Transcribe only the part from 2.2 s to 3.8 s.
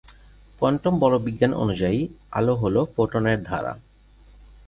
আলো হলো ফোটনের ধারা।